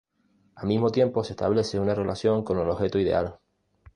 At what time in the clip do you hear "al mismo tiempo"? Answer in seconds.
0.55-1.23